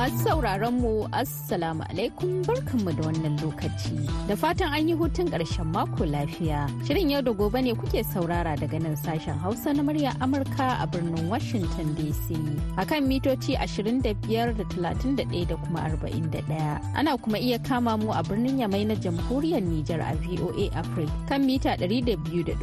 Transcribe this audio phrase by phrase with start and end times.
[0.00, 4.00] Masu sauraron mu Assalamu alaikum barkanmu da wannan lokaci.
[4.28, 6.64] Da fatan an yi hutun ƙarshen mako lafiya.
[6.88, 10.86] Shirin yau da gobe ne kuke saurara daga nan sashen Hausa na murya Amurka a
[10.88, 12.32] birnin Washington DC.
[12.80, 14.00] Akan mitoci 25
[14.56, 16.80] da 31 da kuma 41.
[16.96, 21.44] Ana kuma iya kama mu a birnin Yamai na Jamhuriyar Nijar a VOA Africa kan
[21.44, 22.56] mita 200.5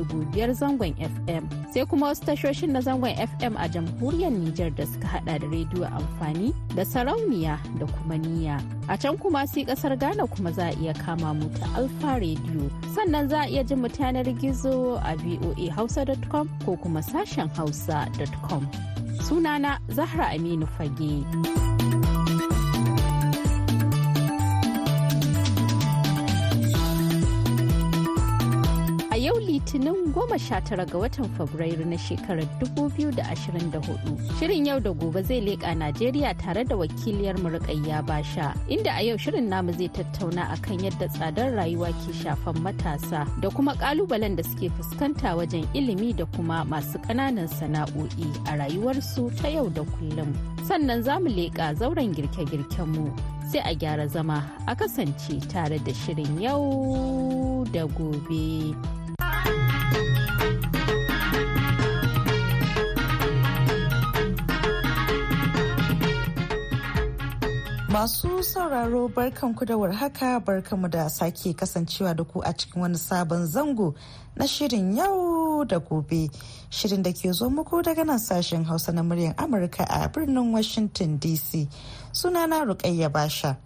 [0.58, 1.46] zangon FM.
[1.70, 5.86] Sai kuma wasu tashoshin na zangon FM a Jamhuriyar Nijar da suka hada da rediyo
[5.86, 8.62] amfani da sarauni sarauniya da kuma niyya.
[8.90, 12.70] A can kuma sai ƙasar Ghana kuma za a iya kama mu ta Alfa Radio.
[12.96, 18.68] Sannan za a iya jin mu yanar gizo a voahausa.com ko kuma sashen hausa.com.
[19.28, 21.77] Sunana Zahra Aminu Fage.
[29.78, 35.42] Litinin goma sha tara ga watan fabrairu na shekarar 2024 shirin yau da gobe zai
[35.42, 40.80] leƙa najeriya tare da wakiliyar murƙayya basha inda a yau shirin namu zai tattauna akan
[40.86, 46.26] yadda tsadar rayuwa ke shafan matasa da kuma ƙalubalen da suke fuskanta wajen ilimi da
[46.26, 50.34] kuma masu ƙananan sana'o'i a rayuwarsu ta yau da kullum
[50.68, 53.12] sannan za mu leƙa zauren girke-girken mu
[53.52, 58.74] sai a gyara zama a kasance tare da shirin yau da gobe.
[67.98, 73.46] Masu sauraro barkanku da warhaka barkanmu da sake kasancewa da ku a cikin wani sabon
[73.48, 73.96] zango
[74.36, 76.30] na shirin yau da gobe.
[76.70, 81.18] Shirin da ke zo muku daga nan sashen Hausa na muryar Amurka a birnin Washington
[81.18, 81.68] DC.
[82.14, 83.58] Sunana Rukayya Basha.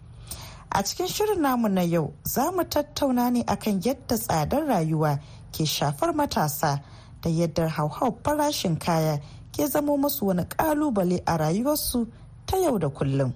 [0.71, 5.19] A cikin shirin namu na yau za mu tattauna ne akan yadda tsadar rayuwa
[5.51, 6.79] ke shafar matasa
[7.21, 9.19] da yadda hauhau farashin kaya
[9.51, 12.07] ke zamo musu wani ƙalubale a rayuwarsu
[12.47, 13.33] ta yau da kullum.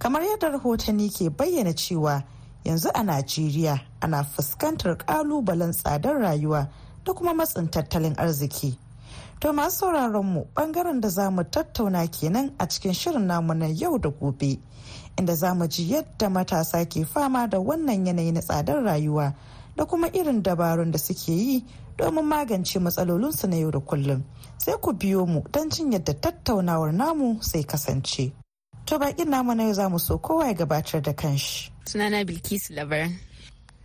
[0.00, 2.22] Kamar yadda rahotanni ke bayyana cewa
[2.64, 6.68] yanzu a najeriya ana fuskantar kalubalen tsadar rayuwa
[7.04, 8.78] da kuma matsin tattalin arziki.
[9.40, 13.66] To masu sauraron mu ɓangaren da za mu tattauna kenan a cikin shirin namu na
[13.66, 14.58] yau da gobe
[15.18, 19.34] inda za mu ji yadda matasa ke fama da wannan yanayi na tsadar rayuwa
[19.76, 21.64] da kuma irin dabarun da suke yi
[21.98, 24.22] domin magance matsalolinsu na yau da kullum.
[24.58, 28.32] Sai ku biyo mu don jin yadda tattaunawar namu sai kasance.
[28.90, 31.70] To bakin namu na yau za mu so kowa ya gabatar da kanshi.
[31.86, 33.14] Sunana Bilkisu Labaran.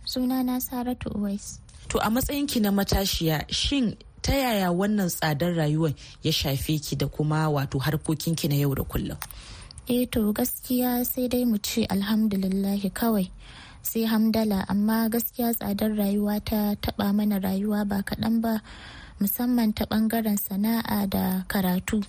[0.04, 1.60] Sunana Saratu Uwais.
[1.90, 5.94] To a matsayinki na matashiya shin ta yaya wannan tsadar rayuwar
[6.24, 9.16] ya shafe ki da kuma wato harkokinki na yau da kullum?
[9.86, 13.30] Eh to gaskiya sai dai mu ce alhamdulillahi kawai.
[13.86, 18.58] sai hamdala amma gaskiya tsadar rayuwa ta taba mana rayuwa ba kaɗan ba
[19.22, 22.02] musamman ta ɓangaren sana'a da karatu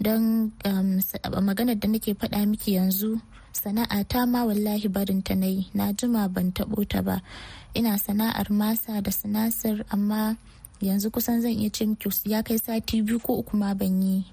[0.00, 1.00] don um,
[1.42, 3.20] maganar da nake faɗa miki yanzu
[3.52, 7.20] sana'a ta ma wallahi barin ta na yi na jima ban taɓo ta ba.
[7.74, 10.36] Ina sana'ar masa da sinasir amma
[10.80, 14.24] yanzu kusan zan iya ce miki ya kai sati biyu ko uku ma ban yi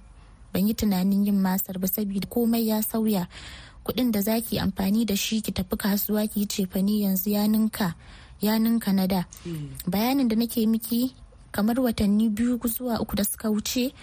[0.54, 3.28] ban yi tunanin yin masar ba saboda komai ya sauya.
[3.84, 7.96] Kuɗin da zaki amfani da shi ki tafi kasuwa ki yi cefani yanzu ya ninka
[8.42, 9.24] ya ninka na da.
[9.88, 11.16] Bayanin da nake miki
[11.52, 13.94] kamar watanni biyu zuwa uku da suka wuce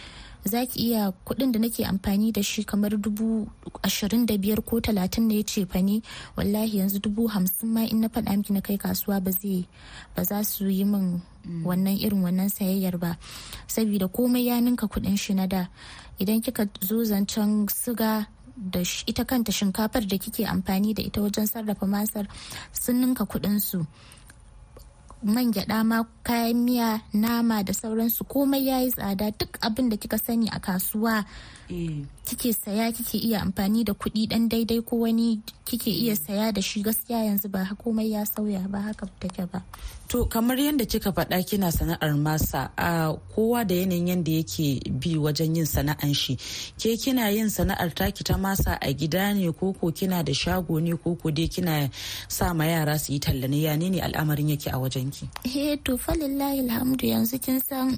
[0.44, 3.48] za ki iya kuɗin da nake amfani da shi kamar dubu
[3.82, 6.00] ashirin da biyar ko talatin ne ya ce fa ne
[6.36, 9.66] wallahi yanzu dubu hamsin ma in na faɗa miki na kai kasuwa ba zai
[10.16, 11.20] ba za su yi min
[11.64, 13.16] wannan irin wannan sayayyar ba.
[13.66, 15.68] Saboda komai ya ninka kuɗin shi na da.
[16.18, 21.46] Idan kika zo zancen siga da ita kanta shinkafar da kike amfani da ita wajen
[21.46, 22.26] sarrafa masar
[22.72, 23.86] sun ninka kuɗin su.
[25.22, 29.30] Man gyada ma kayan miya nama da sauransu komai ya yi tsada.
[29.36, 31.24] Duk abin da kika sani a kasuwa
[32.26, 36.60] kike saya kike iya amfani da kuɗi ɗan daidai ko wani kike iya saya da
[36.62, 39.62] shi gaskiya yanzu ba komai ya sauya ba haka take ba.
[40.10, 45.14] To kamar yadda kika faɗa kina sana'ar masa a kowa da yanayin yadda yake bi
[45.14, 46.34] wajen yin sana'an shi.
[46.78, 50.96] Ke kina yin sana'ar taki ta masa a gida ne koko kina da shago ne
[50.98, 51.88] koko dai kina
[52.28, 53.58] sa ma yara su yi talla ne?
[53.62, 55.28] Ya ne al'amarin yake a wajen ki?
[55.46, 57.94] Eh to falillahi alhamdu yanzu kin san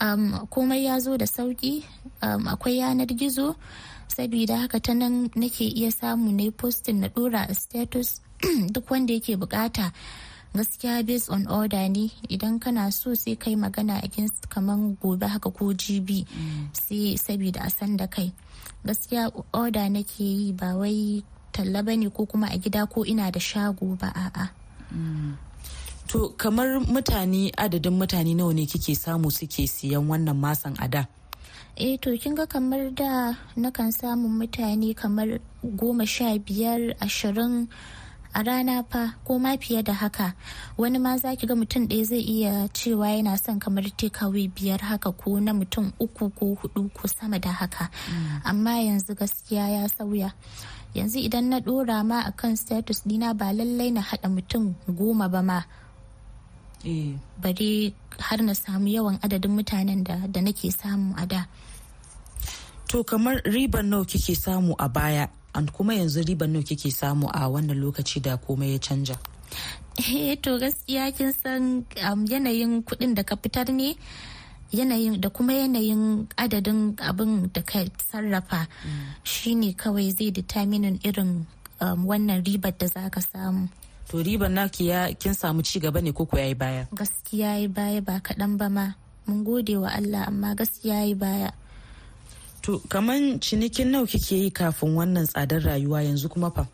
[0.00, 1.82] um, komai ya zo da sauƙi
[2.22, 3.54] um, akwai yanar gizo.
[4.08, 8.20] Saboda haka ta nan nake iya samu na postin na dora a status.
[8.72, 9.92] Duk wanda yake buƙata
[10.54, 12.10] gaskiya based on order ne.
[12.30, 16.26] Idan kana so sai kai magana against kaman gobe haka ko gb
[16.72, 18.32] sai saboda a san da kai.
[18.86, 21.22] Gaskiya order nake yi ba wai
[21.52, 24.48] talla ba ne ko kuma a gida ko ina da shago ba a'a.
[26.08, 31.04] To kamar mutane adadin mutane nawa ne kike samu suke siyan wannan masan a da?
[31.76, 37.68] eh to kin ga kamar da nakan samun mutane kamar goma sha biyar ashirin
[38.34, 40.34] a rana fa ko ma fiye da haka.
[40.78, 44.80] Wani ma za ki ga mutum ɗaya zai iya cewa yana son kamar takeaway biyar
[44.80, 47.90] haka ko na mutum uku ko huɗu ko sama da haka.
[48.44, 50.32] Amma yanzu gaskiya ya sauya.
[50.96, 55.42] Yanzu idan na ɗora ma akan status dina ba lallai na haɗa mutum goma ba
[55.42, 55.60] ma.
[57.42, 61.40] Bari har na samu yawan adadin mutanen da, nake samu a da.
[62.88, 67.26] To kamar riban nawa kike samu a baya an kuma yanzu riban nawa kike samu
[67.28, 69.16] a wannan lokaci da komai ya canja?
[69.98, 73.96] eh to gaskiya kin san um, yanayin kuɗin da ka fitar ne
[74.72, 77.78] yanayin da kuma yanayin adadin abin da ka
[78.10, 78.66] sarrafa.
[79.24, 81.46] Shine kawai zai determinin irin
[81.80, 83.68] um, wannan ribar da za ka samu.
[84.08, 86.86] To riban naki ya kin samu ci gaba ne koko yayi baya?
[86.94, 88.94] gaskiya yi baya ba kaɗan ba ma
[89.26, 91.50] mun gode wa Allah amma gaskiya yi baya
[92.62, 96.66] To kaman cinikin nawa kike yi kafin wannan tsadar rayuwa yanzu kuma fa?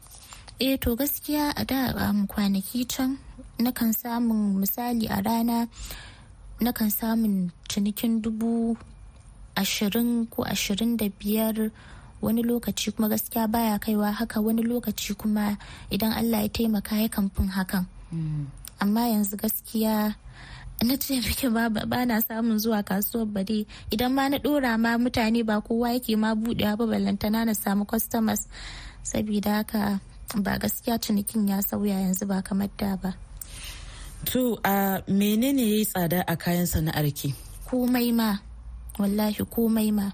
[0.61, 3.19] eh to gaskiya a da um, kwanaki can
[3.59, 5.67] nakan samun misali a rana
[6.63, 8.77] nakan samun cinikin dubu
[9.57, 11.71] ashirin ko ashirin da biyar
[12.23, 15.57] wani lokaci kuma gaskiya baya kaiwa haka wani lokaci kuma
[15.91, 17.87] idan allah ya taimaka ya fin hakan.
[18.81, 20.15] Amma yanzu gaskiya
[20.83, 24.99] na ce miki ba ba na samun zuwa kasuwar bare idan ma na dora ma
[24.99, 28.49] mutane ba kowa yake ma budewa ba ballantana na samu customers.
[29.03, 30.01] Saboda haka
[30.37, 33.15] ba gaskiya cinikin ya sauya yanzu ba kamar da ba.
[34.33, 37.35] To a menene yayi tsada a kayan sana'ar ki?
[37.69, 38.39] komai ma
[38.99, 40.07] wallahi komai ma.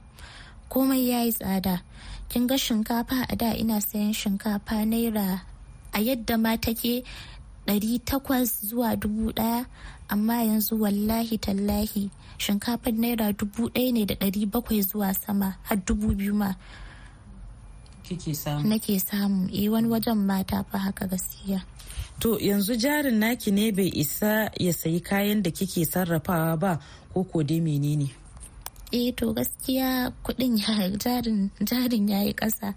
[0.70, 1.82] Komai ya yi tsada
[2.30, 5.42] kin ga shinkafa a da ina sayan shinkafa naira
[5.92, 7.02] a yadda ma take
[7.66, 9.66] ɗari takwas zuwa dubu ɗaya
[10.08, 15.76] amma yanzu wallahi tallahi shinkafar naira dubu ɗaya ne da ɗari bakwai zuwa sama har
[15.86, 16.54] dubu biyu ma
[18.06, 18.66] Kike samu.
[18.68, 21.62] nake samu eh wani wajen mata fa haka gaskiya
[22.20, 26.72] To yanzu jarin naki ne bai isa ya sayi kayan da kike sarrafawa ba
[27.14, 28.12] ko ko dai menene?
[28.92, 30.58] Eh to gaskiya kuɗin
[31.68, 32.74] jarin ya yi kasa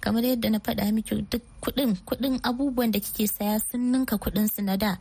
[0.00, 4.48] kamar yadda na faɗa miki duk kuɗin kuɗin abubuwan da kike saya sun ninka kuɗin
[4.48, 4.96] su na da.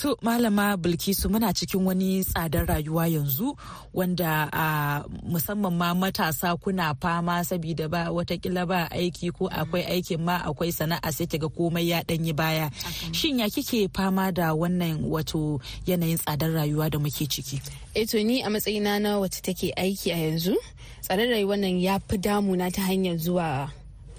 [0.00, 3.56] To malama Bilkisu muna cikin wani tsadar rayuwa yanzu
[3.94, 10.24] wanda a musamman ma matasa kuna fama saboda ba wataƙila ba aiki ko akwai aikin
[10.24, 12.70] ma akwai sana'a sai kiga komai ya danyi baya.
[13.12, 17.60] Shin ya kike fama da wannan wato yanayin tsadar rayuwa da muke ciki?
[17.94, 20.56] e to ni a matsayina na wacce take aiki a yanzu
[21.04, 23.68] tsadar rayuwar nan ya fi damuna ta hanyar zuwa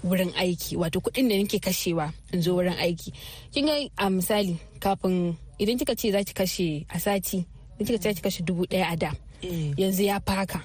[0.04, 3.10] wurin aiki wato kuɗin da nake kashewa in zo wurin aiki
[3.50, 7.44] kin ga a misali kafin idan kika ce za ki kashe a sati
[7.78, 9.10] idan kika ce za ki kashe dubu ɗaya a da
[9.76, 10.62] yanzu ya faka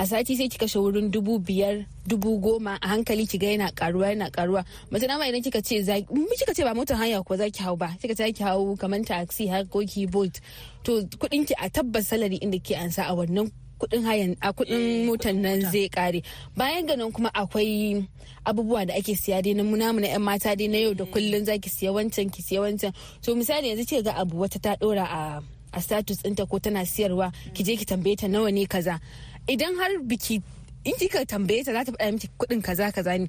[0.00, 3.68] a sati sai ki kashe wurin dubu biyar dubu goma a hankali ki ga yana
[3.74, 7.20] karuwa yana karuwa mace na ma idan kika ce za kika ce ba motar hanya
[7.22, 10.06] ko za ki hau ba kika ce za ki hau kamar taxi har ko ki
[10.06, 10.40] bolt
[10.84, 15.06] to kuɗin ki a tabbas salari inda ke ansa a wannan kuɗin hayan a kuɗin
[15.06, 16.20] motar nan zai kare.
[16.56, 18.04] Bayan ganin kuma akwai
[18.44, 21.44] abubuwa da ake siya dai na munamu na yan mata dai na yau da kullun
[21.44, 22.92] zaki siya wancan ki siya wancan.
[23.22, 25.40] To misali yanzu ce ga abu wata ta dora a
[25.72, 29.00] a status ɗinta ko tana siyarwa ki je ki tambaye ta nawa ne kaza.
[29.48, 30.42] Idan har biki
[30.84, 33.28] in kika tambaye ta za ta faɗa miki kuɗin kaza kaza ne.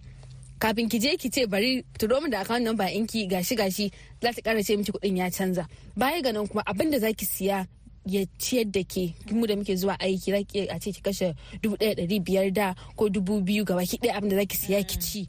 [0.60, 3.92] Kafin ki je ki ce bari turo min da account number inki gashi gashi
[4.22, 5.66] za ta ƙara ce miki kuɗin ya canza.
[5.98, 7.66] Baya ga nan kuma abin da zaki siya
[8.06, 9.14] ya ciyar da ke.
[9.32, 12.52] Mu da muke zuwa aiki za ki a ce ki kashe dubu ɗaya ɗari biyar
[12.54, 15.26] da ko dubu biyu gaba ki ɗaya abin da za ki siya ki ci.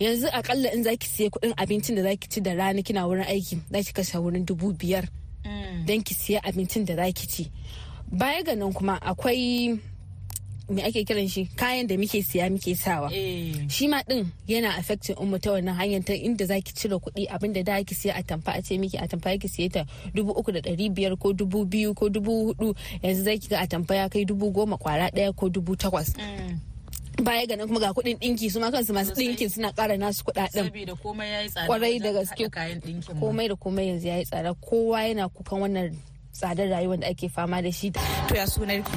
[0.00, 3.06] Yanzu akalla in za ki siya kuɗin abincin da za ki ci da rana kina
[3.06, 5.04] wurin aiki za ki kashe wurin dubu biyar
[5.86, 7.50] don ki siya abincin da za ki ci.
[8.12, 9.78] Baya ga nan kuma akwai
[10.68, 11.46] me ake kiran shi?
[11.56, 13.10] Kayan da muke siya muke sawa.
[13.68, 17.52] Shi ma din yana affecting ummu ta wannan hanyar ta inda zaki cire kuɗi abin
[17.52, 20.32] da da ki siya a tamfa a ce miki a tamfa ki siya ta dubu
[20.32, 23.94] uku da ɗari biyar ko dubu biyu ko dubu huɗu yanzu zaki ga a tamfa
[23.94, 26.14] ya kai dubu goma kwara ɗaya ko dubu takwas.
[27.22, 30.24] Baya ga nan kuma ga kuɗin ɗinki su ma kansu masu ɗinkin suna ƙara nasu
[30.24, 30.64] kuɗaɗen.
[30.72, 31.66] Saboda komai yayi tsada.
[31.68, 32.48] ƙwarai da gaske.
[33.20, 34.54] komai da komai yanzu ya yi tsada.
[34.54, 35.94] Kowa yana kukan wannan
[36.34, 37.90] tsadar rayuwar da ake fama da shi
[38.28, 38.92] To ya sunar ki?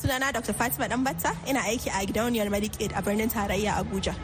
[0.00, 0.52] sunana Dr.
[0.52, 4.14] Fatima Danbatta ina aiki a gidauniyar Medicaid a birnin tarayya Abuja.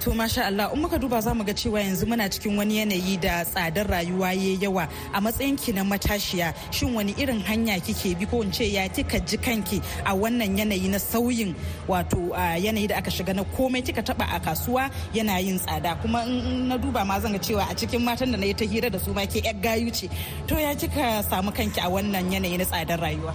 [0.00, 3.18] To masha Allah in muka duba za mu ga cewa yanzu muna cikin wani yanayi
[3.20, 8.14] da tsadar rayuwa ya yawa a matsayin ki na matashiya shin wani irin hanya kike
[8.18, 11.54] bi ko in ce ya kika ji kanki a wannan yanayi na sauyin
[11.88, 16.22] wato yanayi da aka shiga na komai kika taba a kasuwa yana yin tsada kuma
[16.26, 18.90] in na duba ma zan ga cewa a cikin matan da na yi ta hira
[18.90, 20.08] da su ma ke yar gayu ce
[20.46, 23.32] to ya kika samu kanki a wannan yanayi na tsadar rayuwa.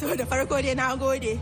[0.00, 1.38] To da farko dai na gode.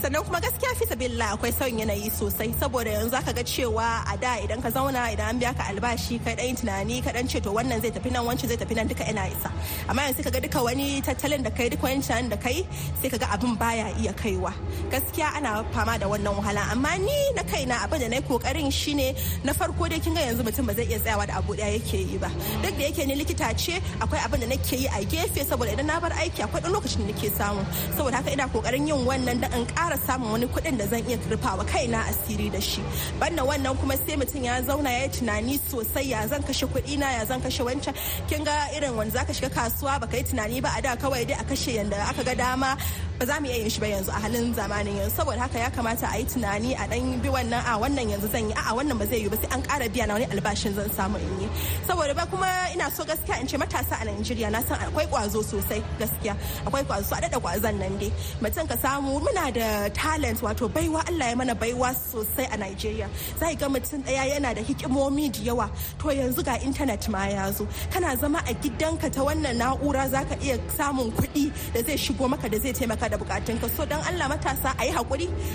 [0.00, 4.16] Sannan kuma gaskiya fi sabilla akwai sauyin yanayi sosai saboda yanzu aka ga cewa a
[4.22, 7.36] da idan ka zauna idan an biya ka albashi kai dan tunani ka dan ce
[7.44, 9.50] to wannan zai tafi nan wancan zai tafi nan duka ina isa.
[9.90, 12.56] Amma yanzu ka ga duka wani tattalin da kai duka wani tunanin da kai
[13.02, 14.52] sai ka ga abin baya iya kaiwa.
[14.92, 16.62] Gaskiya ana fama da wannan wahala.
[16.72, 19.12] Amma ni na kaina abin da na yi ƙoƙarin shine
[19.44, 21.98] na farko dai kin ga yanzu mutum ba zai iya tsayawa da abu ɗaya yake
[22.08, 22.28] yi ba.
[22.64, 25.84] Duk da yake ni likita ce akwai abin da nake yi a gefe saboda idan
[25.92, 27.60] na bar aiki akwai dan lokacin da nake samu.
[27.96, 29.66] Saboda haka ina ƙoƙarin yin wannan da in
[29.98, 32.82] samun wani kuɗin da zan iya rufawa kaina asiri da shi.
[33.18, 36.98] Banda wannan kuma sai mutum ya zauna ya yi tunani sosai ya zan kashe kuɗi
[36.98, 37.94] na ya zan kashe wancan.
[38.28, 41.36] Kin ga irin wanda zaka shiga kasuwa baka yi tunani ba a da kawai dai
[41.40, 42.76] a kashe yanda aka ga dama
[43.18, 45.16] ba za mu iya yin shi ba yanzu a halin zamanin yanzu.
[45.16, 48.48] Saboda haka ya kamata a yi tunani a dan bi wannan a wannan yanzu zan
[48.48, 50.88] yi a wannan ba zai yi ba sai an ƙara biya na wani albashin zan
[50.90, 51.48] samu in yi.
[51.86, 55.42] Saboda ba kuma ina so gaskiya in ce matasa a Najeriya na san akwai kwazo
[55.44, 56.36] sosai gaskiya.
[56.66, 58.10] Akwai kwazo a dada kwazon nan dai.
[58.40, 63.08] Mutum ka samu muna da talent wato baiwa Allah ya mana baiwa sosai a Najeriya
[63.40, 65.70] za ga mutum ɗaya yana da hikimomi da yawa.
[65.98, 67.66] To yanzu ga intanet ma ya zo.
[67.90, 72.28] Kana zama a gidanka ta wannan na'ura za ka iya samun kuɗi da zai shigo
[72.28, 73.68] maka da zai taimaka da bukatunka.
[73.76, 74.92] So don Allah matasa a yi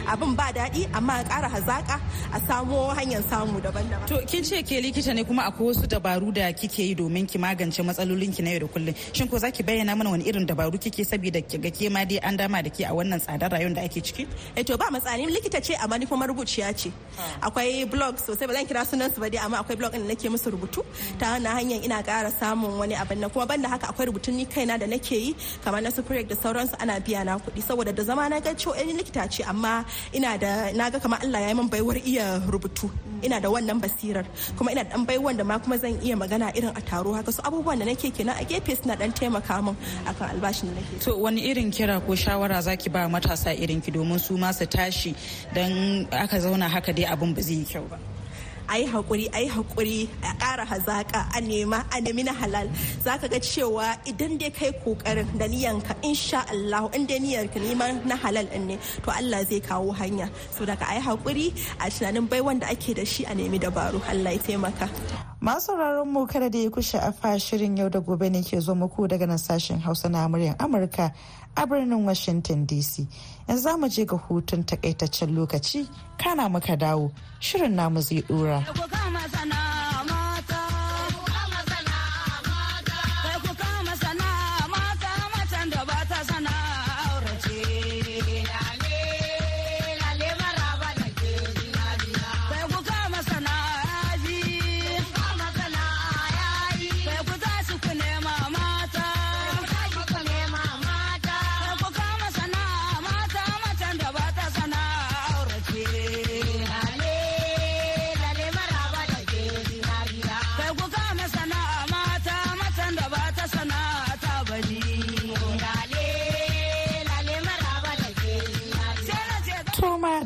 [0.08, 2.00] abin ba daɗi amma a ƙara hazaƙa
[2.34, 4.08] a samo hanyar samu daban-daban.
[4.08, 7.38] To kin ce ke likita ne kuma akwai wasu dabaru da kike yi domin ki
[7.38, 8.96] magance matsalolinki na yau da kullum.
[9.14, 12.04] Shin ko za ki bayyana mana wani irin dabaru kike saboda ki ga ke ma
[12.06, 14.15] dai an dama da ke a wannan tsadar rayuwar da ake ciki?
[14.56, 16.90] Eh to ba matsani likita ce amma ni kuma marubuciya ce.
[17.42, 20.30] Akwai blog sosai ba zan kira sunan su ba dai amma akwai blog da nake
[20.30, 20.82] musu rubutu.
[21.20, 23.30] Ta wannan hanyar ina ƙara samun wani abin nan.
[23.30, 26.76] Kuma banda haka akwai rubutun ni kaina da nake yi kamar na su da sauransu
[26.80, 27.62] ana biya na kuɗi.
[27.68, 31.20] Saboda da zama na ga cewa ni likita ce amma ina da na ga kamar
[31.24, 32.90] Allah ya yi min baiwar iya rubutu.
[33.24, 34.26] Ina da wannan basirar.
[34.58, 37.32] Kuma ina dan baiwan da ma kuma zan iya magana irin a taro haka.
[37.32, 41.00] Su abubuwan da nake kenan a gefe suna dan taimaka min akan albashin da nake.
[41.06, 44.66] To wani irin kira ko shawara zaki ba matasa irin ki domin su ma su
[44.66, 45.16] tashi
[45.54, 47.98] dan aka zauna haka dai abin ba zai yi kyau ba.
[48.68, 52.68] A yi haƙuri a yi haƙuri a ƙara hazaƙa a nema a nemi na halal.
[53.04, 57.54] Za ka ga cewa idan dai kai ƙoƙarin da niyanka insha Allah in dai niyyar
[57.54, 60.30] ka neman na halal ɗin ne to Allah zai kawo hanya.
[60.52, 61.48] So daga a yi haƙuri
[61.80, 64.02] a tunanin bai wanda ake da shi a nemi dabaru.
[64.10, 64.90] Allah ya taimaka.
[65.46, 68.74] Masu sauraron mu kada da ya kushe afa shirin yau da gobe ne ke zo
[68.74, 71.14] muku daga nan sashen Hausa na muryar Amurka
[71.58, 73.06] a birnin Washington DC.
[73.48, 78.64] Yanzu za mu je ga hutun takaitaccen lokaci kana muka dawo shirin namu zai dora.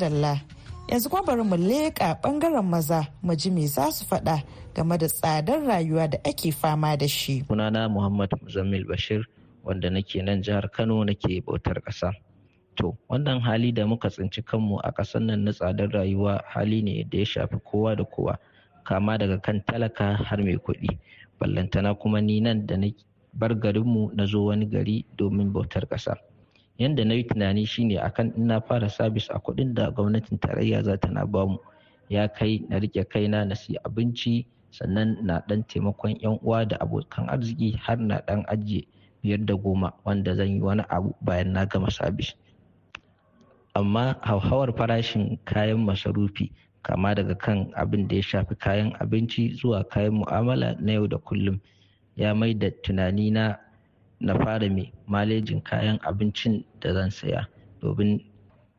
[0.10, 0.42] Dalla
[0.90, 4.42] yanzu kuma bari mu leƙa ɓangaren maza mu ji me za su faɗa
[4.74, 7.44] game da tsadar rayuwa da ake fama da shi.
[7.48, 9.22] Sunana Muhammad Muzammil Bashir
[9.64, 12.12] wanda nake nan jihar Kano nake bautar ƙasa.
[12.76, 17.04] To, wannan hali da muka tsinci kanmu a ƙasar nan na tsadar rayuwa hali ne
[17.04, 18.38] da ya shafi kowa da kowa,
[18.84, 20.98] kama daga kan talaka har mai kuɗi.
[21.40, 22.88] Ballantana kuma ni nan da na
[23.34, 26.16] bar garinmu na zo wani gari domin bautar ƙasa.
[26.80, 30.84] Yanda na yi tunani shine akan in na fara sabis a kuɗin da gwamnatin tarayya
[30.84, 31.58] za ta na ba mu
[32.10, 36.78] ya kai na riƙe kaina na siya abinci sannan na ɗan taimakon yan uwa da
[36.80, 38.88] abokan arziki har na ɗan ajiye
[39.24, 42.34] biyar da goma wanda zan yi wani abu bayan na gama sabis.
[43.76, 46.52] Amma hauhawar farashin kayan masarufi
[46.84, 51.18] kama daga kan abin da ya shafi kayan abinci zuwa kayan mu'amala na yau da
[51.18, 51.60] kullum
[52.16, 53.58] ya mai da tunani na
[54.20, 57.48] na fara mai malejin kayan abincin da zan saya.
[57.82, 58.20] Domin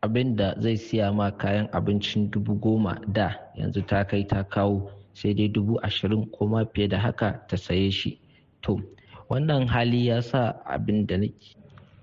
[0.05, 4.89] abin da zai siya ma kayan abincin dubu goma da yanzu ta kai ta kawo
[5.13, 8.21] sai dai dubu ashirin ko ma fiye da haka ta saye shi.
[8.63, 8.81] To
[9.29, 11.17] wannan hali ya sa abin da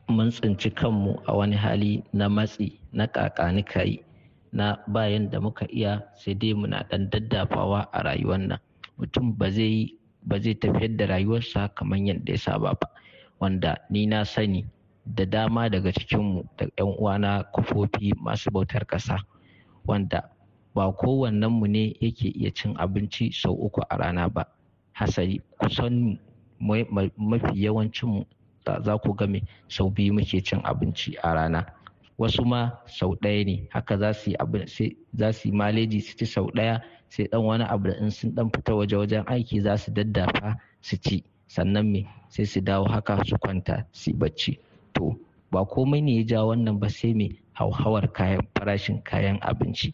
[0.10, 4.00] mun tsinci kanmu a wani hali na matsi na kakani kayi
[4.54, 8.60] na bayan da muka iya sai dai muna ɗan daddafawa a rayuwar nan.
[8.98, 9.94] Mutum ba zai
[10.58, 12.88] tafiyar da rayuwarsa kamar yadda ya saba ba.
[13.40, 14.66] Wanda ni na sani
[15.06, 19.18] da dama daga cikinmu da 'yan uwana kafofi masu bautar ƙasa
[19.88, 20.30] wanda
[20.76, 24.46] ba kowannenmu ne yake iya cin abinci sau uku a rana ba.
[24.94, 26.20] Hasali kusan
[27.18, 28.26] mafi yawancinmu
[28.84, 31.66] za ku game sau biyu muke cin abinci a rana.
[32.18, 34.30] Wasu ma sau ɗaya ne haka za su
[35.50, 38.76] yi maleji su ci sau ɗaya sai ɗan wani abu da in sun ɗan fita
[38.76, 41.24] waje wajen aiki za su daddafa su ci.
[41.48, 44.60] Sannan me sai su dawo haka su kwanta su bacci.
[44.94, 45.16] To
[45.52, 49.94] ba komai ne ya ja wannan ba sai me hauhawar kayan farashin kayan abinci.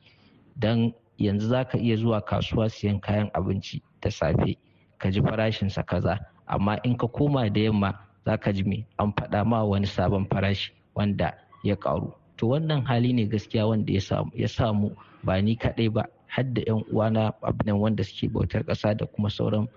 [0.58, 4.58] Dan yanzu za ka iya zuwa kasuwa siyan kayan abinci da safe
[4.98, 6.20] ka ji farashinsa kaza.
[6.48, 7.94] Amma in ka koma da yamma
[8.26, 11.34] za ka ji me an faɗa ma wani sabon farashi wanda
[11.64, 12.14] ya ƙaru.
[12.38, 13.94] To wannan hali ne gaskiya wanda
[14.36, 14.92] ya samu
[15.24, 19.30] ba ni kaɗai ba har da 'yan uwana abinan wanda suke bautar ƙasa da kuma
[19.30, 19.68] sauran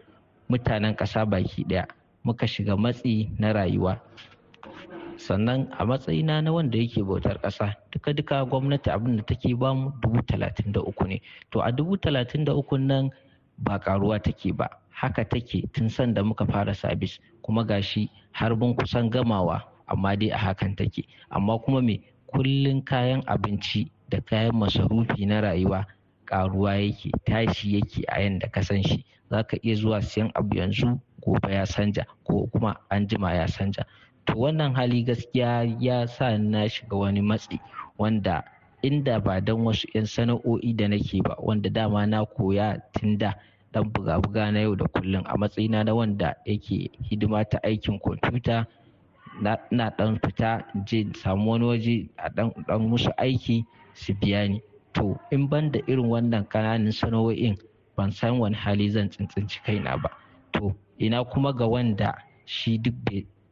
[0.49, 1.87] mutanen ƙasa baki ɗaya.
[2.25, 4.01] Muka shiga matsi na rayuwa.
[5.17, 9.75] Sannan a matsayina na wanda yake bautar ƙasa duka duka gwamnati abin da take ba
[9.75, 11.21] mu dubu talatin da uku ne.
[11.51, 13.11] To a dubu talatin da uku nan
[13.59, 14.69] ba karuwa take ba.
[14.91, 17.19] Haka take tun san da muka fara sabis.
[17.43, 21.07] Kuma gashi har mun kusan gamawa amma dai a hakan take.
[21.31, 22.01] Amma kuma me?
[22.35, 25.87] Kullun kayan abinci da kayan masarufi na rayuwa
[26.27, 29.05] karuwa yake tashi yake a yanda ka san shi.
[29.31, 33.47] Za ka iya zuwa siyan abu yanzu gobe ya sanja ko kuma an jima ya
[33.49, 33.87] sanja.
[34.27, 37.59] To wannan hali gaskiya ya sa na shiga wani matsi
[37.99, 38.43] wanda
[38.83, 43.35] inda ba don wasu 'yan sana'o'i da nake ba wanda dama na koya tun da
[43.73, 45.23] dan buga-buga na yau da kullum.
[45.27, 48.67] A matsayina na wanda yake hidima ta aikin kwamfuta
[49.43, 52.51] na dan fita je samu wani waje a dan
[52.89, 53.65] musu aiki
[53.95, 54.63] su biya ni.
[54.97, 57.57] To in ban da irin wannan ƙananan sana'o'in
[57.97, 60.11] ban san wani hali zan tsintsinci kaina ba.
[60.53, 62.95] To ina kuma ga wanda shi duk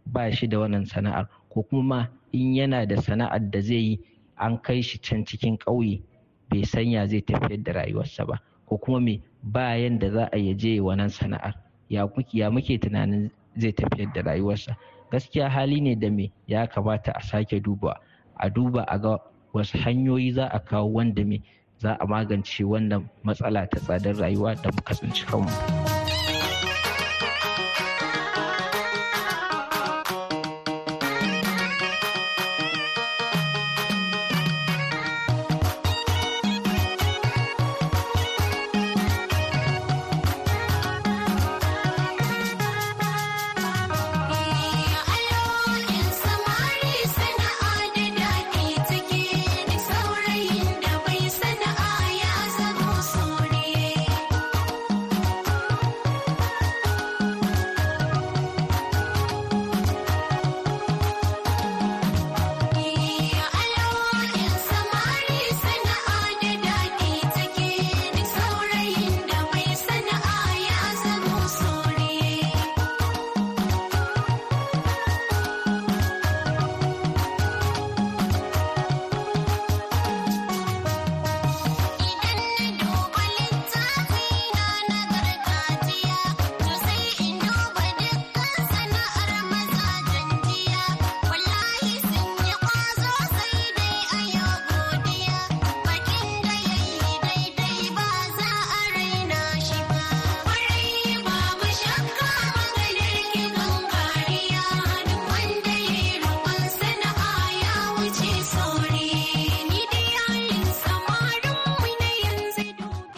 [0.07, 4.01] ba shi da wannan sana'ar ko kuma in yana da sana'ar da zai yi
[4.37, 6.03] an kai shi can cikin ƙauye
[6.49, 8.41] bai sanya zai tafiyar da rayuwarsa ba.
[8.67, 11.55] Ko kuma me bayan da za a je wannan sana'ar.
[11.89, 12.07] Ya
[12.51, 14.77] muke tunanin zai tafiyar da rayuwarsa.
[15.13, 18.01] Gaskiya hali ne da me ya kamata a sake duba
[18.37, 19.19] a duba a ga
[19.55, 21.43] wasu hanyoyi za a kawo wanda me
[21.79, 25.84] za a magance wannan matsala ta tsadar rayuwa da muka tsinci kanmu.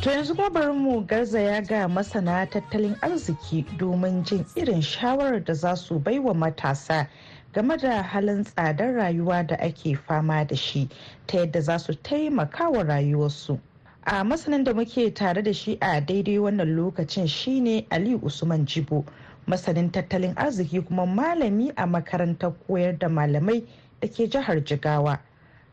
[0.06, 5.74] To yanzu bari mu garzaya ga masana tattalin arziki domin jin irin shawarar da za
[5.76, 7.08] su baiwa matasa
[7.52, 10.88] game da halin tsadar rayuwa da ake fama da shi
[11.26, 13.58] ta yadda za su taimaka wa rayuwarsu.
[14.04, 19.04] A masanin da muke tare da shi a daidai wannan lokacin shine Aliyu Usman Jibo,
[19.48, 23.66] masanin tattalin arziki kuma malami a makarantar koyar da malamai
[24.00, 25.18] da ke jihar Jigawa.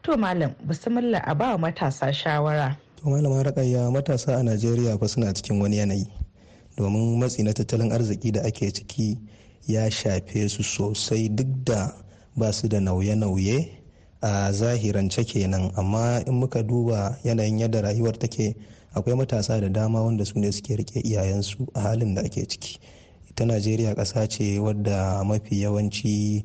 [0.02, 2.76] To malam, bismillah a ba matasa shawara.
[3.04, 6.08] To malama rakayya matasa a najeriya fa suna cikin wani yanayi.
[6.78, 9.18] Domin matsi na tattalin arziki da ake ciki
[9.68, 11.92] ya shafe su sosai duk da
[12.38, 13.68] ba su da nauye-nauye
[14.22, 15.72] a zahirance kenan.
[15.78, 18.56] Amma in muka duba yanayin yadda rayuwar take
[18.96, 22.80] akwai matasa da dama wanda su ne suke riƙe iyayensu a halin da ake ciki.
[23.30, 26.44] Ita najeriya ƙasa ce wadda mafi yawanci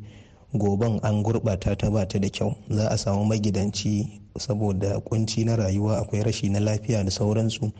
[0.54, 2.56] goban an gurɓata ta ba ta da kyau.
[2.70, 7.72] Za a samu magidanci saboda kunci na rayuwa akwai rashi na lafiya da sauransu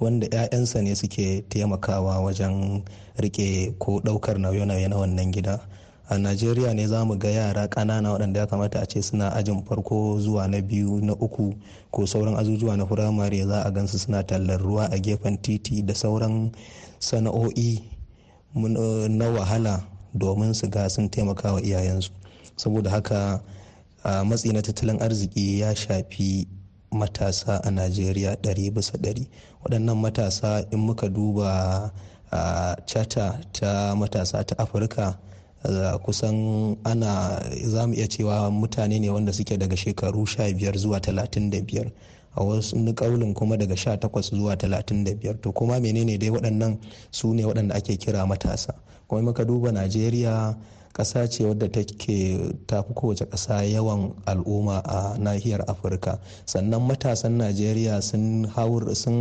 [0.00, 2.82] wanda 'ya'yansa ne suke taimakawa wajen
[3.18, 5.60] riƙe ko ɗaukar nauye-nauye na wannan gida.
[6.10, 9.62] A najeriya ne za mu ga yara ƙanana waɗanda ya kamata a ce suna ajin
[9.64, 11.54] farko zuwa na biyu na uku
[11.90, 15.94] ko sauran azuzuwa na firamare za a gansu suna tallar ruwa a gefen titi da
[15.94, 16.52] sauran
[17.00, 17.80] sana'o'i
[19.08, 19.80] na wahala
[20.14, 22.10] domin su ga sun taimaka wa iyayensu.
[22.56, 23.40] Saboda haka
[24.04, 26.46] matsi na tattalin arziki ya shafi
[26.92, 29.26] matasa a najeriya ɗari bisa ɗari.
[29.64, 31.90] Waɗannan matasa in muka duba
[32.30, 35.18] a chata ta matasa ta afirka
[36.04, 41.90] kusan ana za mu iya cewa mutane ne wanda suke daga shekaru 15 zuwa 35
[42.36, 46.76] a wasu kaulin kuma daga 18 zuwa 35 to kuma menene dai waɗannan
[47.10, 48.74] su ne waɗanda ake kira matasa.
[49.08, 50.54] Kuma muka duba najeriya
[50.94, 56.18] ƙasa ce wadda take tafi kowace ƙasa yawan al'umma a nahiyar afirka.
[56.46, 58.46] Sannan matasan najeriya sun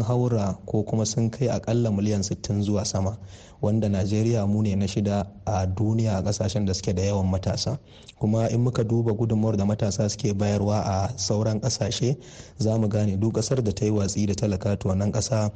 [0.03, 3.17] haura ko kuma sun kai akalla miliyan 60 zuwa sama
[3.61, 7.79] wanda najeriya mu ne na shida a duniya a ƙasashen da suke da yawan matasa.
[8.19, 12.17] Kuma in muka duba gudunmawar da matasa suke bayarwa a sauran ƙasashe
[12.59, 15.49] za mu gane duk ƙasar da ta yi watsi da talaka to wannan ƙasa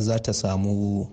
[0.00, 1.06] za ta samu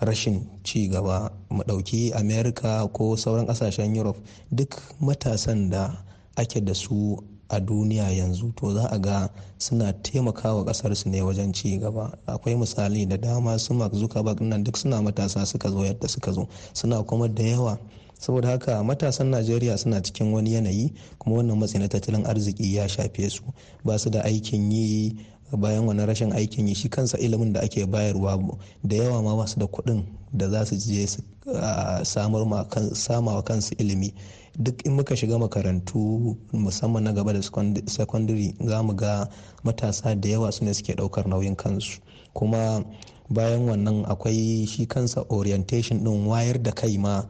[0.00, 1.32] rashin ci gaba.
[1.50, 4.18] Mu ɗauki america ko sauran ƙasashen europe
[4.52, 6.04] duk matasan da
[6.36, 7.16] ake da su
[7.50, 12.12] a duniya yanzu to za a ga suna taimakawa ƙasar su ne wajen ci gaba.
[12.26, 16.32] Akwai misali da dama su mark zuckerberg nan duk suna matasa suka zo yadda suka
[16.32, 17.78] zo suna kuma da yawa.
[18.20, 22.86] Saboda haka matasan najeriya suna cikin wani yanayi kuma wannan matsi na tattalin arziki ya
[22.88, 23.42] shafe su.
[23.84, 25.16] Ba su da aikin yi
[25.56, 28.38] bayan wani rashin aikin yi shi kansa ilimin da ake bayarwa
[28.84, 31.22] da yawa ma ba su da kuɗin da za su je su
[32.94, 34.12] sama wa kansu ilimi.
[34.58, 37.40] Duk in muka shiga makarantu musamman na gaba da
[37.86, 39.28] secondary za mu ga
[39.64, 42.00] matasa da yawa su ne suke ɗaukar nauyin kansu.
[42.34, 42.84] Kuma
[43.30, 47.24] bayan wannan akwai shi kansa orientation ɗin wayar da kai ma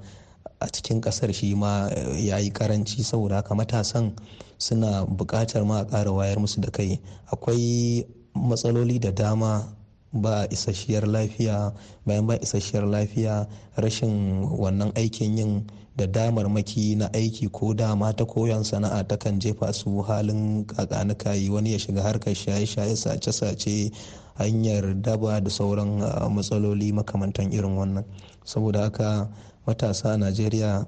[0.60, 4.12] a cikin ƙasar shi ma ya yi karanci saboda haka matasan
[4.58, 6.98] suna buƙatar ma a ƙara wayar musu da kai.
[7.32, 9.68] Akwai matsaloli da dama
[10.12, 11.72] ba isasshiyar lafiya
[12.06, 15.66] bayan ba isasshiyar lafiya rashin wannan aikin yin
[15.96, 21.34] da damarmaki na aiki ko dama ta koyon sana'a ta kan jefa su halin kakanuka
[21.38, 21.50] yi.
[21.50, 23.92] Wani ya shiga harkar shaye-shaye sace-sace
[24.38, 25.98] hanyar daba da sauran
[26.34, 28.04] matsaloli makamantan irin wannan.
[28.44, 29.28] Saboda haka
[29.68, 30.86] matasa a najeriya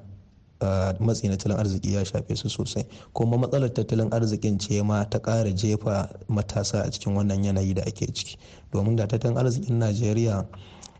[1.00, 2.84] matsi na tattalin arziki ya shafe su sosai.
[3.12, 7.82] Kuma matsalar tattalin arzikin ce ma ta ƙara jefa matasa a cikin wannan yanayi da
[7.82, 8.36] ake ciki.
[8.72, 10.46] Domin da tattalin arzikin najeriya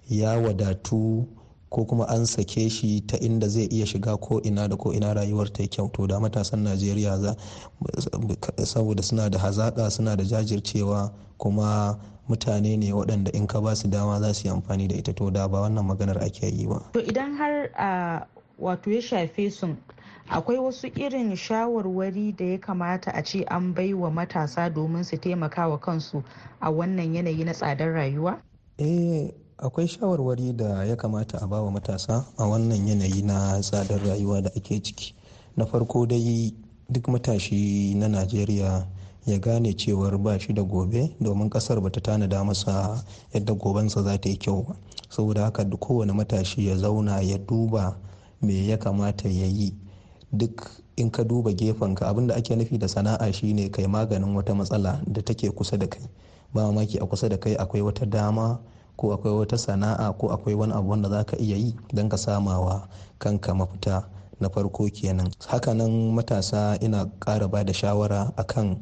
[0.09, 1.27] ya wadatu
[1.71, 5.14] ko kuma an sake shi ta inda zai iya shiga ko ina da ko ina
[5.14, 7.37] rayuwar ta kyau to da matasan najeriya za
[8.64, 11.99] saboda suna da hazaƙa suna da jajircewa kuma
[12.31, 15.12] mutane ne waɗanda in ka ba su dama za su yi amfani da ita.
[15.12, 16.79] To da ba wannan maganar ake yi ba.
[16.93, 18.27] To idan har a
[18.61, 19.75] wato ya shafe su
[20.31, 25.16] akwai wasu irin shawarwari da ya kamata a ce an bai wa matasa domin su
[25.16, 26.23] taimaka wa kansu
[26.62, 28.38] a wannan yanayi na tsadar rayuwa?
[28.79, 34.43] Eh akwai shawarwari da ya kamata a bawa matasa a wannan yanayi na tsadar rayuwa
[34.43, 35.14] da ake ciki.
[35.57, 36.55] Na farko dai
[36.90, 38.87] duk matashi na najeriya
[39.26, 43.04] ya gane cewar ba shi da gobe domin ƙasar ba ta tanada masa
[43.35, 44.76] yadda gobensa za ta yi kyau ba.
[45.09, 47.96] Saboda haka kowane matashi ya zauna ya duba
[48.42, 49.74] me ya kamata ya yi.
[50.33, 54.54] Duk in ka duba gefenka abin da ake nufi da sana'a shine kai maganin wata
[54.54, 56.09] matsala da take kusa da kai.
[56.54, 58.59] Ba mamaki a kusa da kai akwai wata dama
[58.96, 62.16] ko akwai wata sana'a ko akwai wani abu wanda za ka iya yi don ka
[62.16, 64.04] samawa kanka mafita
[64.40, 65.28] na farko kenan.
[65.48, 68.76] Hakanan matasa ina ƙara ba da shawara akan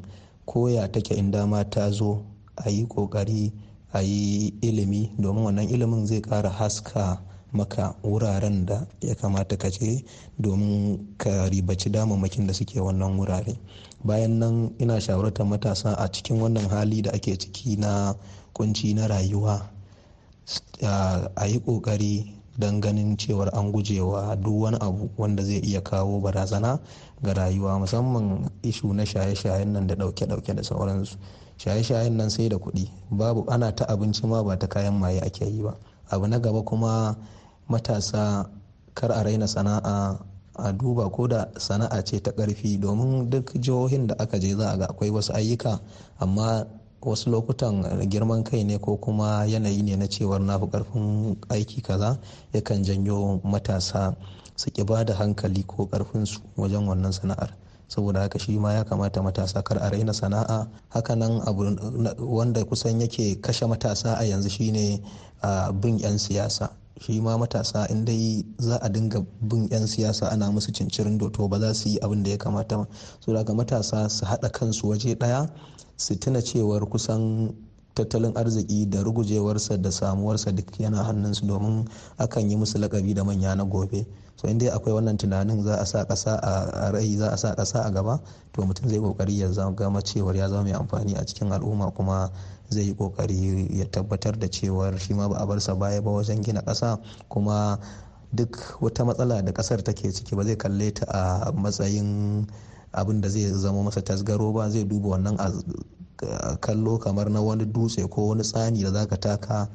[0.49, 2.25] koya take in dama ta zo
[2.57, 3.51] a yi ƙoƙari
[3.93, 7.21] a yi ilimi domin wannan ilimin zai ƙara haska
[7.53, 10.03] maka wuraren da ya kamata ka je
[10.39, 13.57] domin ka ribaci damammakin da suke wannan wurare.
[14.03, 18.13] Bayan nan ina shawartar matasa a cikin wannan hali da ake ciki na
[18.53, 19.69] kunci na rayuwa
[21.35, 26.19] a yi ƙoƙari don ganin cewar an gujewa duk wani abu wanda zai iya kawo
[26.19, 26.79] barazana
[27.23, 31.17] ga rayuwa musamman ishu na shaye-shayen nan da dauke-dauke da sauransu.
[31.57, 32.89] Shaye-shayen nan sai da kuɗi.
[33.11, 35.75] Babu ana ta abinci ma ba ta kayan maye ake yi ba.
[36.11, 37.17] Abu na gaba kuma
[37.69, 38.49] matasa
[38.95, 40.19] kar a raina sana'a
[40.59, 42.79] a duba ko da sana'a ce ta ƙarfi.
[42.79, 45.79] Domin duk jihohin da aka je za a ga akwai wasu ayyuka
[46.19, 46.65] amma
[47.01, 47.79] wasu lokutan
[48.11, 52.19] girman kai ne ko kuma yanayi ne na cewar na fi ƙarfin aiki kaza
[52.53, 54.15] yakan janyo matasa
[54.59, 57.55] su ki ba da hankali ko ƙarfinsu wajen wannan sana'ar.
[57.87, 60.67] Saboda haka shi ma ya kamata matasa kar a raina sana'a.
[60.91, 61.63] Hakanan abu
[62.19, 64.99] wanda kusan yake kashe matasa a yanzu shine
[65.79, 66.69] bin 'yan siyasa.
[66.99, 71.47] Shi ma matasa in dai za a dinga bin 'yan siyasa ana musu cincirin doto
[71.47, 72.85] ba za su yi abin da ya kamata ba.
[73.23, 75.47] So daga matasa su haɗa kansu waje ɗaya
[75.95, 77.55] su tuna cewar kusan
[77.95, 81.87] tattalin arziki da rugujewarsa da samuwarsa duk yana hannunsu domin
[82.19, 84.05] akan yi musu lakabi da manya na gobe.
[84.39, 87.55] So in dai akwai wannan tunanin za a sa ƙasa a rai za a sa
[87.55, 88.21] ƙasa a gaba
[88.53, 92.31] to mutum zai ƙoƙari ya gama cewar ya zama mai amfani a cikin al'umma kuma
[92.69, 96.41] zai yi ƙoƙari ya tabbatar da cewar shi ma ba a barsa baya ba wajen
[96.41, 97.79] gina ƙasa kuma
[98.33, 101.05] duk wata matsala da ƙasar take ciki ba zai kalle ta
[101.45, 102.47] a matsayin
[102.93, 104.69] abin da zai zama masa tasgaro ba.
[104.69, 105.35] Zai duba wannan
[106.61, 109.69] kallo kamar na wani dutse ko wani tsani da zaka taka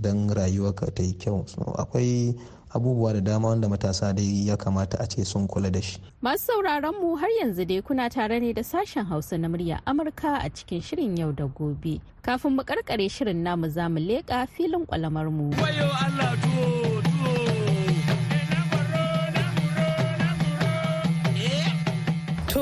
[0.00, 1.44] don rayuwarka ta yi kyau.
[1.78, 2.34] Akwai
[2.74, 5.98] abubuwa da dama wanda matasa dai ya kamata a ce sun kula da shi.
[6.22, 10.38] Masu sauraron mu har yanzu dai kuna tare ne da sashen Hausa na murya Amurka
[10.44, 12.00] a cikin shirin yau da gobe.
[12.22, 15.50] Kafin mu karkare shirin namu za mu leƙa filin kwalamar mu.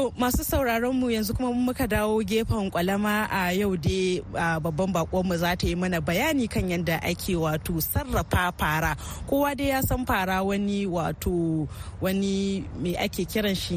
[0.01, 5.29] To masu sauraron mu yanzu kuma muka dawo gefen kwalama a yau dai babban bakon
[5.29, 8.97] mu za ta yi mana bayani kan yadda ake wato sarrafa fara.
[9.29, 11.69] Kowa dai ya san fara wani wato
[12.01, 13.77] wani me ake kiran shi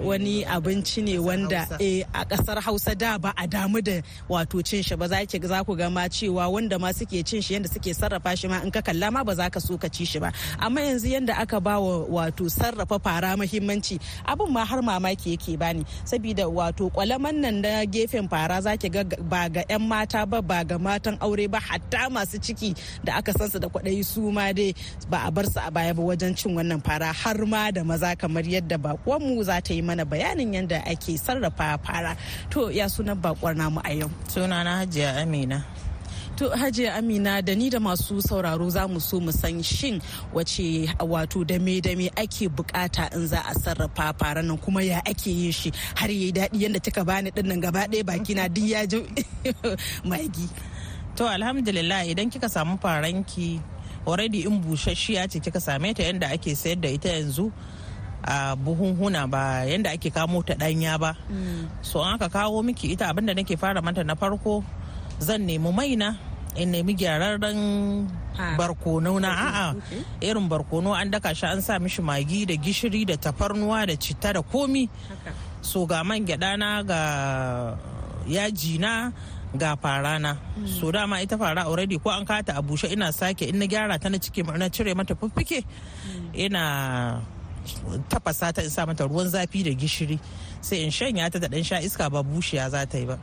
[0.00, 1.66] wani abinci ne wanda
[2.14, 3.98] a ƙasar Hausa da ba a damu da
[4.30, 7.54] wato cin shi ba za ki za ku gama cewa wanda ma suke cin shi
[7.58, 10.04] yadda suke sarrafa shi ma in ka kalla ma ba za ka so ka ci
[10.04, 10.30] shi ba.
[10.60, 15.56] Amma yanzu yadda aka ba wa wato sarrafa fara muhimmanci abin ma har mamaki yake
[15.58, 15.82] bani.
[16.04, 20.58] Saboda wato kwalaman nan na gefen fara zaki ga ba ga 'yan mata ba ba
[20.70, 22.70] ga matan aure ba hatta masu ciki
[23.04, 24.70] da aka sansu da kwaɗayi su ma dai
[25.10, 28.10] ba a bar su a baya ba wajen cin wannan fara har ma da maza
[28.20, 28.76] kamar yadda
[29.24, 32.12] mu za ta yi mana bayanin yadda ake sarrafa fara.
[32.52, 34.10] To ya sunan bakwar namu a yau?
[34.32, 35.58] Sunana hajiya amina.
[36.42, 40.02] To Hajiya Amina da ni da masu sauraro za mu so mu san shin
[40.34, 45.28] wace wato dame dame ake buƙata in za a sarrafa fara nan kuma ya ake
[45.30, 48.64] yin shi har yayi daɗi yadda kika bani ɗin nan gaba ɗaya baki na duk
[48.66, 48.98] ya ji
[50.04, 50.48] magi.
[51.14, 53.62] To alhamdulillah idan kika samu faranki
[54.04, 57.52] already in busasshiya ce kika same ta yadda ake sayar da ita yanzu
[58.24, 61.16] a buhunhuna ba yadda ake kamo ta ɗanya ba.
[61.82, 64.64] So an aka kawo miki ita abin da nake fara mata na farko
[65.20, 66.18] zan nemi maina
[66.56, 68.08] in nemi gyararren
[68.58, 69.74] barkono na a'a
[70.20, 74.32] irin barkono an daka shi an sa mishi magi da gishiri da tafarnuwa da citta
[74.34, 74.88] da komi.
[75.62, 77.76] So ga man gyada na ga
[78.26, 79.12] yaji na
[79.56, 80.36] ga fara na.
[80.66, 83.98] So dama ita fara already ko an kata a bushe ina sake in na gyara
[84.00, 85.64] ta na cike na cire mata fiffike
[86.34, 87.22] ina
[88.08, 90.18] tafasa ta in sa mata ruwan zafi da gishiri.
[90.60, 93.18] Sai in shanya ta da dan sha iska ba bushiya za ta yi ba.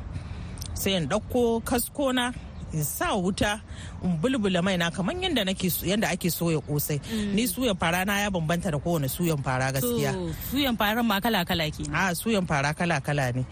[0.74, 2.34] Sai in ɗauko kaskona
[2.74, 3.62] in sa wuta
[4.04, 7.00] in bulbula maina kamar yadda nake yadda ake soya kosai.
[7.36, 10.12] Ni suyan fara na ya bambanta da kowane suyan fara gaskiya.
[10.52, 13.46] Suyan fara ma kala kala ke a suyan fara kala kala ne.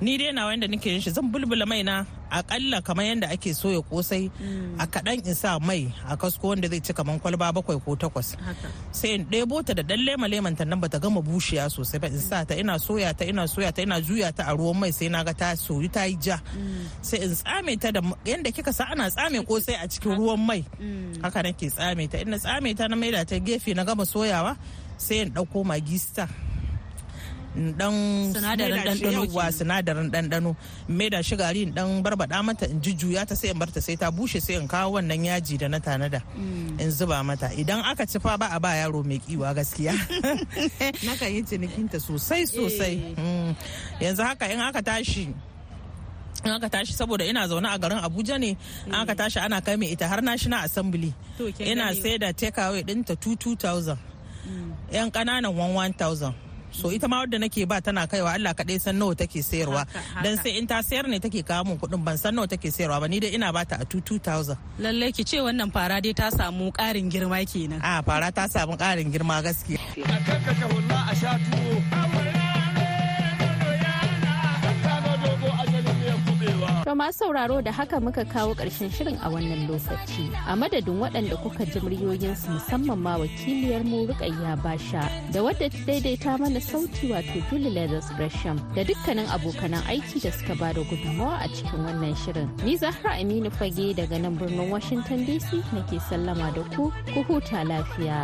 [0.00, 2.04] Ni dai na wanda nake yin shi zan bulbula mai na
[2.38, 4.30] akalla kamar yadda ake soya kosai
[4.78, 8.28] a kaɗan in sa mai a kasko wanda zai ci kamar kwalba bakwai ko takwas.
[8.98, 12.08] Sai in ɗebo ta da ɗan lema leman ta nan bata gama bushiya sosai ba
[12.08, 14.90] in sa ta ina soya ta ina soya ta ina juya ta a ruwan mai
[14.98, 16.36] sai na ga ta soyu ta yi ja.
[17.08, 20.62] Sai in tsame ta da yadda kika sa ana tsame kosai a cikin ruwan mai.
[21.22, 22.18] Haka nake tsame ta.
[22.18, 24.56] Ina tsame ta na maida ta gefe na gama soyawa
[24.96, 26.28] sai in ɗauko magista
[27.54, 27.94] dan
[28.34, 30.50] sinadarin ɗanɗano wa sinadarin ɗanɗano.
[30.88, 34.10] Mai da shi gari dan barbada mata in jujjuya ta sai in barta sai ta
[34.10, 36.20] bushe sai in kawo wannan yaji da na tanada.
[36.80, 37.48] In zuba mata.
[37.54, 39.94] Idan aka ci fa ba a ba yaro mai kiwa gaskiya.
[41.06, 43.14] Nakan yi cinikinta sosai sosai.
[44.02, 45.30] Yanzu haka in aka tashi
[46.44, 49.76] in aka tashi saboda ina zaune a garin abuja ne in aka tashi ana kai
[49.76, 51.12] mai ita har national assembly.
[51.60, 53.96] Ina sai da takeaway ɗinta 2000
[54.92, 56.34] yan ƙananan 1000
[56.74, 59.86] so ita ma wadda nake ba tana kaiwa Allah kaɗai san nawa take sayarwa.
[60.22, 63.00] Dan sai in ta sayar ne take kawo mun kuɗin ban san nawa take sayarwa
[63.00, 63.08] ba.
[63.08, 67.10] Ni dai ina bata a 2000 lallai ki ce wannan fara dai ta samu ƙarin
[67.10, 67.80] girma kenan.
[67.82, 69.78] A fara ta samu ƙarin girma gaskiya.
[70.02, 72.23] A a sha tuwo.
[76.94, 80.30] To masu sauraro da haka muka kawo ƙarshen shirin a wannan lokaci.
[80.46, 85.02] A madadin waɗanda kuka ji muryoyinsu musamman ma wakiliyar mu Rukayya Basha
[85.32, 90.30] da wadda ta daidaita mana sauti wato Julie Leathers Gresham da dukkanin abokanan aiki da
[90.30, 92.46] suka ba da gudunmawa a cikin wannan shirin.
[92.62, 97.66] Ni Zahra Aminu Fage daga nan birnin Washington DC nake sallama da ku, ku huta
[97.66, 98.22] lafiya.